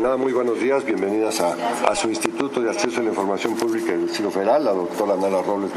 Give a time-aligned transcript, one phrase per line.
[0.00, 4.02] Nada, muy buenos días, bienvenidas a, su Instituto de Acceso a la Información Pública del
[4.02, 5.70] Distrito Federal, la doctora Nala Robles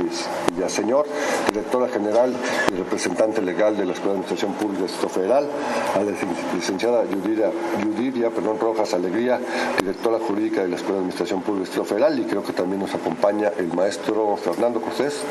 [0.53, 1.05] Villaseñor,
[1.47, 2.33] directora general
[2.69, 5.47] y representante legal de la Escuela de Administración Pública del Distrito Federal,
[5.95, 6.11] a la
[6.53, 9.39] licenciada Yudiria, perdón, Rojas Alegría,
[9.79, 12.81] directora jurídica de la Escuela de Administración Pública del Distrito Federal, y creo que también
[12.81, 15.23] nos acompaña el maestro Fernando Cortés,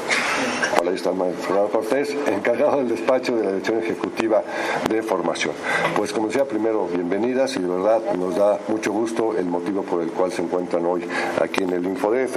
[0.81, 4.43] ahí está el maestro Fernando Cortés, encargado del despacho de la Dirección Ejecutiva
[4.89, 5.53] de Formación.
[5.95, 10.03] Pues como decía, primero, bienvenidas y de verdad nos da mucho gusto el motivo por
[10.03, 11.05] el cual se encuentran hoy
[11.43, 12.37] aquí en el InfoDF,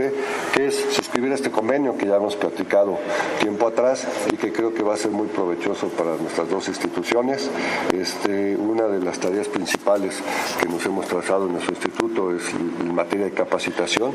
[0.53, 2.97] que es suscribir este convenio que ya hemos platicado
[3.39, 7.49] tiempo atrás y que creo que va a ser muy provechoso para nuestras dos instituciones.
[7.93, 10.19] Este, una de las tareas principales
[10.59, 14.11] que nos hemos trazado en nuestro instituto es en materia de capacitación.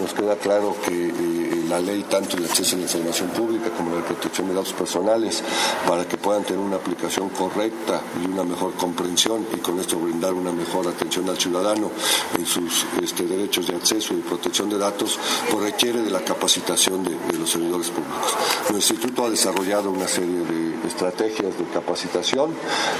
[0.00, 3.90] Nos queda claro que eh, la ley tanto de acceso a la información pública como
[3.90, 5.42] la de protección de datos personales
[5.86, 10.34] para que puedan tener una aplicación correcta y una mejor comprensión y con esto brindar
[10.34, 11.90] una mejor atención al ciudadano
[12.36, 15.18] en sus este, derechos de acceso y protección de datos,
[15.50, 18.34] pues requiere de la capacitación de, los servidores públicos.
[18.70, 22.54] Nuestro instituto ha desarrollado una serie de estrategias de capacitación,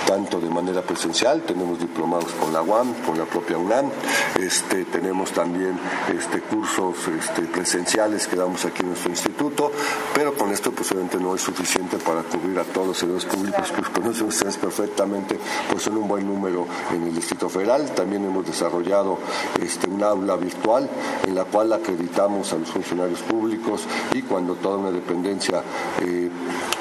[0.07, 3.91] tanto de manera presencial, tenemos diplomados con la UAM, con la propia UNAM,
[4.39, 5.79] este, tenemos también
[6.17, 9.71] este, cursos este, presenciales que damos aquí en nuestro instituto,
[10.15, 13.73] pero con esto pues obviamente no es suficiente para cubrir a todos los servidores públicos
[13.73, 15.39] que conocen ustedes perfectamente,
[15.71, 17.95] pues son un buen número en el Distrito Federal.
[17.95, 19.19] También hemos desarrollado
[19.61, 20.89] este, un aula virtual
[21.27, 23.83] en la cual acreditamos a los funcionarios públicos
[24.13, 25.63] y cuando toda una dependencia
[26.01, 26.31] eh,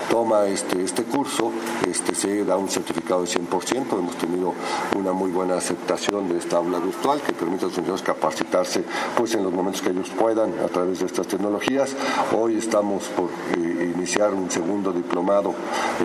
[0.09, 1.51] toma este, este curso,
[1.89, 3.97] este, se da un certificado de 100%.
[3.97, 4.53] Hemos tenido
[4.95, 8.83] una muy buena aceptación de esta aula virtual que permite a los funcionarios capacitarse
[9.17, 11.95] pues, en los momentos que ellos puedan a través de estas tecnologías.
[12.37, 15.53] Hoy estamos por eh, iniciar un segundo diplomado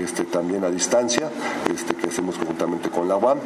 [0.00, 1.30] este, también a distancia,
[1.72, 3.39] este, hacemos conjuntamente con la UAM,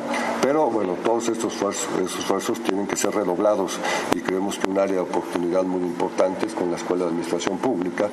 [0.43, 3.79] pero bueno, todos estos esfuerzos, esfuerzos tienen que ser redoblados
[4.15, 7.59] y creemos que un área de oportunidad muy importante es con la Escuela de Administración
[7.59, 8.09] Pública,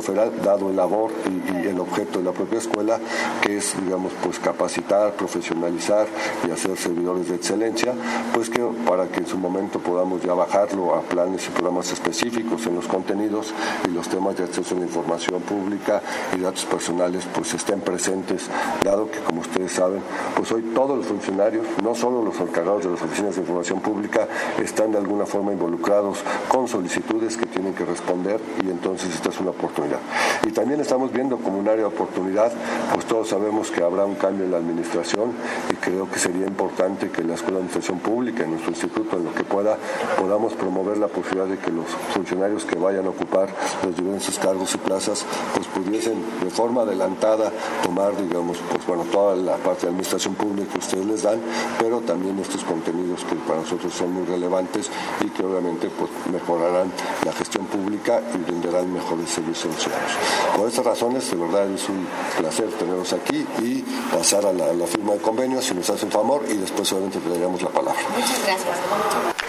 [0.00, 2.98] Federal, dado el labor y, y el objeto de la propia escuela,
[3.42, 6.06] que es, digamos, pues capacitar, profesionalizar
[6.46, 7.92] y hacer servidores de excelencia,
[8.32, 12.66] pues que para que en su momento podamos ya bajarlo a planes y programas específicos
[12.66, 13.52] en los contenidos
[13.86, 16.02] y los temas de acceso a la información pública
[16.36, 18.48] y datos personales pues estén presentes,
[18.84, 19.89] dado que como ustedes saben,
[20.36, 24.28] pues hoy todos los funcionarios, no solo los encargados de las oficinas de información pública,
[24.62, 26.18] están de alguna forma involucrados
[26.48, 29.98] con solicitudes que tienen que responder y entonces esta es una oportunidad.
[30.46, 32.50] Y también estamos viendo como un área de oportunidad,
[32.94, 35.32] pues todos sabemos que habrá un cambio en la administración
[35.70, 39.26] y creo que sería importante que la Escuela de Administración Pública, en nuestro instituto, en
[39.26, 39.76] lo que pueda,
[40.18, 41.84] podamos promover la posibilidad de que los
[42.14, 43.50] funcionarios que vayan a ocupar
[43.84, 49.36] los diversos cargos y plazas, pues pudiesen de forma adelantada tomar, digamos, pues bueno, toda
[49.36, 51.40] la parte de administración pública que ustedes les dan,
[51.78, 54.88] pero también estos contenidos que para nosotros son muy relevantes
[55.20, 56.90] y que obviamente pues mejorarán
[57.26, 60.12] la gestión pública y brindarán mejores servicios a los ciudadanos.
[60.56, 62.06] Por estas razones, de verdad, es un
[62.38, 63.84] placer tenerlos aquí y
[64.14, 67.62] pasar a la, firma de convenio, si nos hacen favor, y después obviamente te daríamos
[67.62, 68.00] la palabra.
[68.16, 69.39] Muchas gracias.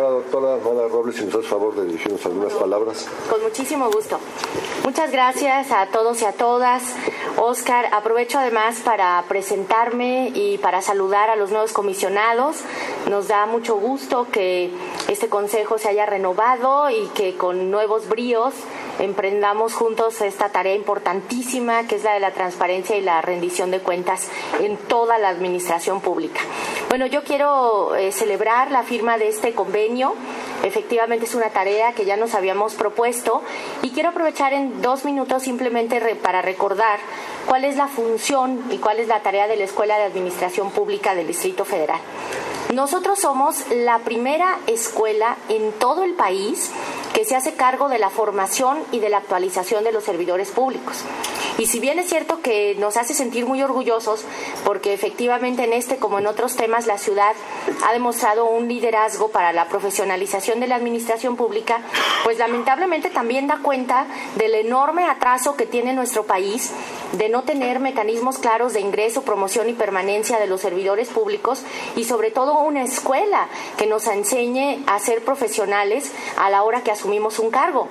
[0.00, 0.56] Doctora
[0.88, 3.06] Robles, si nos hace favor de dirigirnos algunas palabras.
[3.28, 4.18] Con muchísimo gusto.
[4.84, 6.82] Muchas gracias a todos y a todas.
[7.36, 12.56] Oscar, aprovecho además para presentarme y para saludar a los nuevos comisionados.
[13.08, 14.70] Nos da mucho gusto que
[15.08, 18.54] este consejo se haya renovado y que con nuevos bríos
[18.98, 23.80] emprendamos juntos esta tarea importantísima que es la de la transparencia y la rendición de
[23.80, 24.28] cuentas
[24.60, 26.40] en toda la administración pública.
[26.88, 30.14] Bueno, yo quiero eh, celebrar la firma de este convenio.
[30.64, 33.42] Efectivamente es una tarea que ya nos habíamos propuesto
[33.82, 36.98] y quiero aprovechar en dos minutos simplemente para recordar
[37.46, 41.14] cuál es la función y cuál es la tarea de la Escuela de Administración Pública
[41.14, 42.00] del Distrito Federal.
[42.72, 46.70] Nosotros somos la primera escuela en todo el país
[47.12, 51.04] que se hace cargo de la formación y de la actualización de los servidores públicos.
[51.58, 54.24] Y si bien es cierto que nos hace sentir muy orgullosos,
[54.64, 57.34] porque efectivamente en este como en otros temas la ciudad
[57.84, 61.80] ha demostrado un liderazgo para la profesionalización de la administración pública,
[62.22, 64.06] pues lamentablemente también da cuenta
[64.36, 66.72] del enorme atraso que tiene nuestro país
[67.12, 71.64] de no tener mecanismos claros de ingreso, promoción y permanencia de los servidores públicos
[71.96, 76.92] y sobre todo una escuela que nos enseñe a ser profesionales a la hora que
[76.92, 77.88] asumimos un cargo.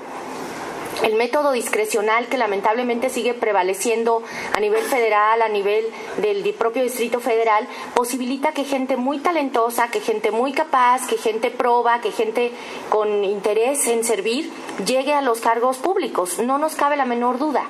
[1.04, 4.24] El método discrecional que lamentablemente sigue prevaleciendo
[4.54, 5.86] a nivel federal, a nivel
[6.18, 11.52] del propio Distrito Federal, posibilita que gente muy talentosa, que gente muy capaz, que gente
[11.52, 12.52] proba, que gente
[12.90, 14.52] con interés en servir,
[14.86, 16.40] llegue a los cargos públicos.
[16.40, 17.64] No nos cabe la menor duda,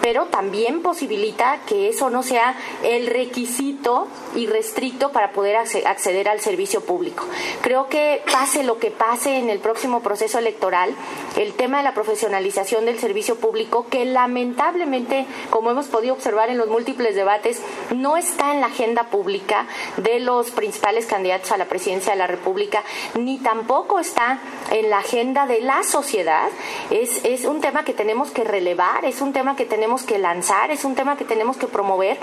[0.00, 6.40] pero también posibilita que eso no sea el requisito y restricto para poder acceder al
[6.40, 7.24] servicio público.
[7.62, 10.94] Creo que pase lo que pase en el próximo proceso electoral,
[11.36, 16.58] el tema de la profesionalización del servicio público que lamentablemente, como hemos podido observar en
[16.58, 17.62] los múltiples debates,
[17.94, 22.26] no está en la agenda pública de los principales candidatos a la presidencia de la
[22.26, 22.82] República,
[23.14, 24.40] ni tampoco está
[24.70, 26.48] en la agenda de la sociedad.
[26.90, 30.70] Es, es un tema que tenemos que relevar, es un tema que tenemos que lanzar,
[30.70, 32.18] es un tema que tenemos que promover,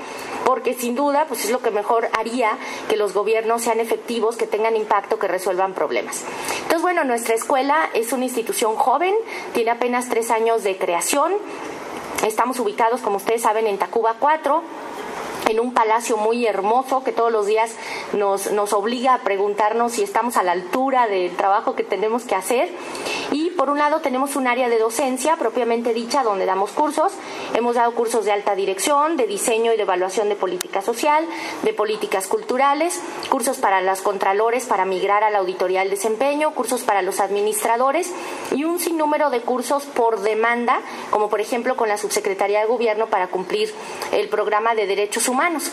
[0.46, 2.58] porque sin duda pues es lo que mejor haría
[2.88, 6.24] que los gobiernos sean efectivos, que tengan impacto, que resuelvan problemas.
[6.58, 9.14] Entonces, bueno, nuestra escuela es una institución joven,
[9.54, 11.34] tiene apenas tres años de creación.
[12.26, 14.64] Estamos ubicados, como ustedes saben, en Tacuba 4,
[15.50, 17.76] en un palacio muy hermoso que todos los días
[18.14, 22.36] nos, nos obliga a preguntarnos si estamos a la altura del trabajo que tenemos que
[22.36, 22.70] hacer.
[23.34, 27.12] Y por un lado tenemos un área de docencia propiamente dicha donde damos cursos.
[27.54, 31.26] Hemos dado cursos de alta dirección, de diseño y de evaluación de política social,
[31.64, 36.84] de políticas culturales, cursos para las contralores para migrar a la auditoría del desempeño, cursos
[36.84, 38.14] para los administradores
[38.56, 40.80] y un sinnúmero de cursos por demanda,
[41.10, 43.74] como por ejemplo con la Subsecretaría de Gobierno para cumplir
[44.14, 45.70] el programa de derechos humanos.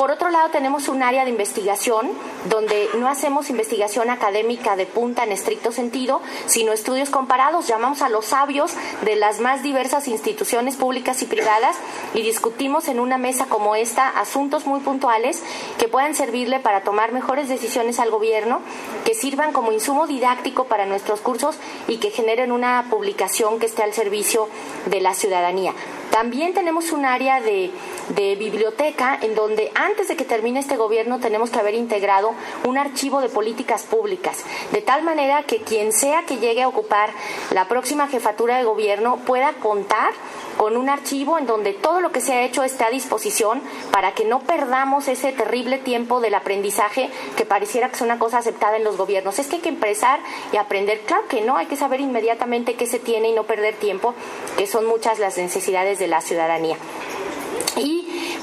[0.00, 2.08] Por otro lado, tenemos un área de investigación
[2.48, 7.66] donde no hacemos investigación académica de punta en estricto sentido, sino estudios comparados.
[7.66, 8.72] Llamamos a los sabios
[9.04, 11.76] de las más diversas instituciones públicas y privadas
[12.14, 15.42] y discutimos en una mesa como esta asuntos muy puntuales
[15.76, 18.62] que puedan servirle para tomar mejores decisiones al gobierno,
[19.04, 21.58] que sirvan como insumo didáctico para nuestros cursos
[21.88, 24.48] y que generen una publicación que esté al servicio
[24.86, 25.74] de la ciudadanía.
[26.10, 27.70] También tenemos un área de,
[28.14, 32.32] biblioteca en donde antes de que termine este gobierno tenemos que haber integrado
[32.64, 37.10] un archivo de políticas públicas, de tal manera que quien sea que llegue a ocupar
[37.52, 40.12] la próxima jefatura de gobierno pueda contar
[40.56, 43.62] con un archivo en donde todo lo que se ha hecho esté a disposición
[43.92, 48.38] para que no perdamos ese terrible tiempo del aprendizaje que pareciera que es una cosa
[48.38, 49.38] aceptada en los gobiernos.
[49.38, 50.20] Es que hay que empezar
[50.52, 51.00] y aprender.
[51.06, 54.14] Claro que no, hay que saber inmediatamente qué se tiene y no perder tiempo,
[54.58, 56.76] que son muchas las necesidades de la ciudadanía.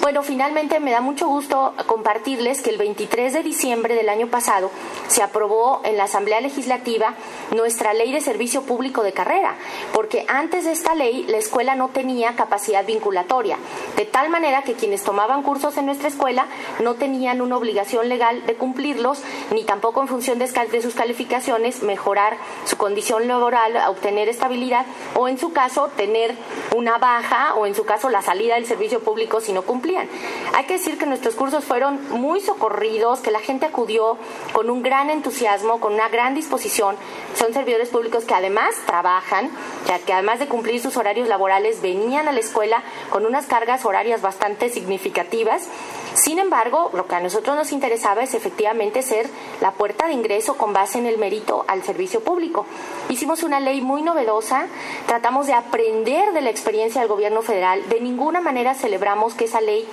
[0.08, 4.72] Bueno, finalmente me da mucho gusto compartirles que el 23 de diciembre del año pasado
[5.10, 7.14] se aprobó en la Asamblea Legislativa
[7.52, 9.56] nuestra ley de servicio público de carrera,
[9.94, 13.58] porque antes de esta ley la escuela no tenía capacidad vinculatoria,
[13.96, 16.48] de tal manera que quienes tomaban cursos en nuestra escuela
[16.84, 19.22] no tenían una obligación legal de cumplirlos,
[19.52, 20.48] ni tampoco en función de,
[20.82, 24.86] sus calificaciones mejorar su condición laboral, obtener estabilidad
[25.16, 26.36] o en su caso tener
[26.76, 30.08] una baja o en su caso la salida del servicio público si no cumplían.
[30.54, 34.18] Hay que decir que nuestros cursos fueron muy socorridos, que la gente acudió
[34.54, 36.96] con un gran entusiasmo, con una gran disposición.
[37.38, 39.52] Son servidores públicos que además trabajan,
[39.86, 42.82] ya que además de cumplir sus horarios laborales venían a la escuela
[43.12, 45.68] con unas cargas horarias bastante significativas.
[46.16, 49.30] Sin embargo, lo que a nosotros nos interesaba es efectivamente ser
[49.62, 52.66] la puerta de ingreso con base en el mérito al servicio público.
[53.08, 54.66] Hicimos una ley muy novedosa,
[55.06, 59.62] tratamos de aprender de la experiencia del gobierno federal, de ninguna manera celebramos que esa
[59.62, 59.88] ley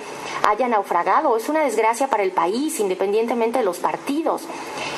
[0.47, 1.37] haya naufragado.
[1.37, 4.47] Es una desgracia para el país, independientemente de los partidos.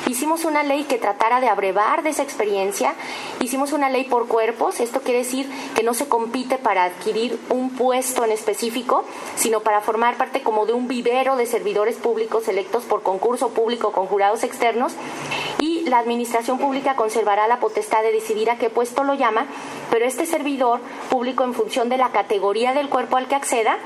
[0.08, 2.94] Hicimos una ley que tratara de abrevar de esa experiencia.
[3.40, 4.80] Hicimos una ley por cuerpos.
[4.80, 9.04] Esto quiere decir que no se compite para adquirir un puesto en específico,
[9.36, 13.92] sino para formar parte como de un vivero de servidores públicos electos por concurso público
[13.92, 14.94] con jurados externos.
[15.60, 19.46] Y la administración pública conservará la potestad de decidir a qué puesto lo llama,
[19.90, 20.80] pero este servidor
[21.10, 23.78] público en función de la categoría del cuerpo al que acceda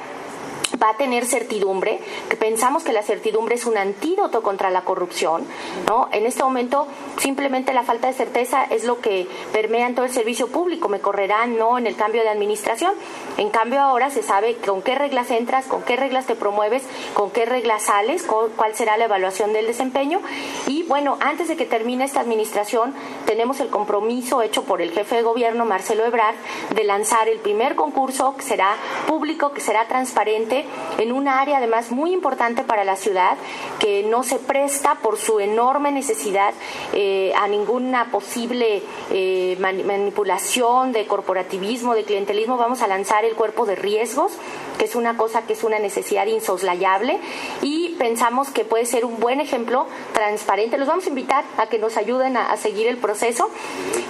[0.80, 5.44] va a tener certidumbre, que pensamos que la certidumbre es un antídoto contra la corrupción,
[5.86, 6.08] ¿no?
[6.12, 6.86] En este momento
[7.18, 11.00] simplemente la falta de certeza es lo que permea en todo el servicio público, me
[11.00, 12.94] correrán no en el cambio de administración.
[13.36, 16.82] En cambio ahora se sabe con qué reglas entras, con qué reglas te promueves,
[17.14, 18.24] con qué reglas sales,
[18.56, 20.20] cuál será la evaluación del desempeño
[20.66, 22.94] y bueno, antes de que termine esta administración
[23.26, 26.36] tenemos el compromiso hecho por el jefe de gobierno Marcelo Ebrard
[26.74, 28.76] de lanzar el primer concurso que será
[29.06, 30.61] público, que será transparente
[30.98, 33.36] en un área además muy importante para la ciudad
[33.78, 36.54] que no se presta por su enorme necesidad
[36.92, 42.56] eh, a ninguna posible eh, manipulación de corporativismo, de clientelismo.
[42.56, 44.32] Vamos a lanzar el cuerpo de riesgos,
[44.78, 47.18] que es una cosa que es una necesidad insoslayable
[47.62, 50.78] y pensamos que puede ser un buen ejemplo transparente.
[50.78, 53.48] Los vamos a invitar a que nos ayuden a, seguir el proceso.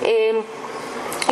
[0.03, 0.43] Eh,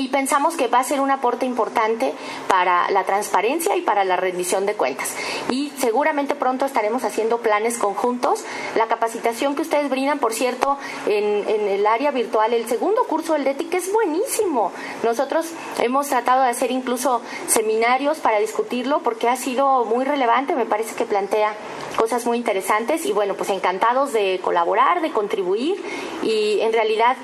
[0.01, 2.15] y pensamos que va a ser un aporte importante
[2.49, 5.15] para la transparencia y para la rendición de cuentas.
[5.51, 8.43] Y seguramente pronto estaremos haciendo planes conjuntos.
[8.77, 13.45] La capacitación que ustedes brindan, por cierto, en, el área virtual, el segundo curso del
[13.45, 14.73] DETIC es buenísimo.
[15.03, 20.65] Nosotros hemos tratado de hacer incluso seminarios para discutirlo porque ha sido muy relevante, me
[20.65, 21.55] parece que plantea
[21.97, 25.77] cosas muy interesantes y bueno, pues encantados de colaborar, de contribuir
[26.23, 27.19] y en realidad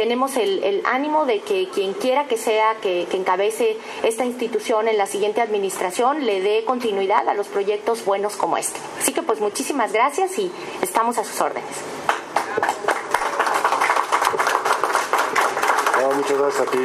[0.00, 5.04] tenemos el, ánimo de que quien quiera que sea que, encabece esta institución en la
[5.04, 8.80] siguiente administración le dé continuidad a los proyectos buenos como este.
[8.98, 11.68] Así que pues muchísimas gracias y estamos a sus órdenes.
[16.16, 16.78] muchas gracias a ti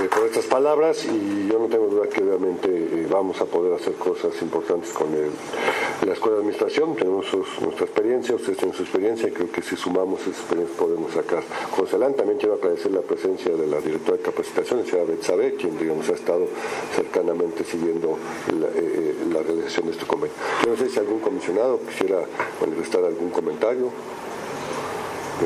[0.00, 3.74] eh, por estas palabras y yo no tengo duda que obviamente eh, vamos a poder
[3.74, 6.96] hacer cosas importantes con la Escuela de Administración.
[6.96, 7.26] Tenemos
[7.60, 11.42] nuestra experiencia, ustedes tienen su experiencia y creo que si sumamos esa experiencia podemos sacar
[11.74, 12.18] cosas adelante.
[12.18, 16.08] También quiero agradecer la presencia de la directora de capacitación, la señora Betsabe, quien digamos
[16.08, 16.46] ha estado
[16.94, 18.16] cercanamente siguiendo
[18.58, 20.36] la, eh, la realización de este convenio.
[20.64, 22.24] Yo no sé si algún comisionado quisiera
[22.60, 23.90] manifestar algún comentario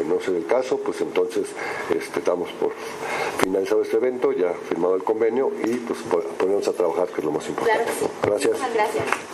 [0.03, 1.47] no ser el caso, pues entonces
[1.95, 2.73] este, estamos por
[3.39, 6.01] finalizado este evento, ya firmado el convenio y pues
[6.39, 7.85] ponemos a trabajar, que es lo más importante.
[8.23, 8.59] Gracias.
[8.73, 9.34] Gracias.